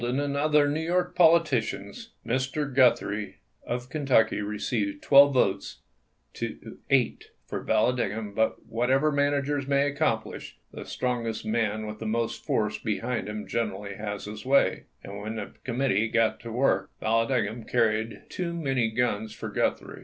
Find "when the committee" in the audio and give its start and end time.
15.21-16.07